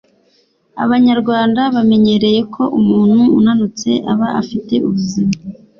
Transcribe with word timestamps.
Abanyarwanda 0.83 1.61
bamenyereye 1.75 2.41
ko 2.53 2.63
umuntu 2.79 3.21
unanutse 3.37 3.89
aba 4.11 4.27
afite 4.41 4.73
ubuzima 4.87 5.33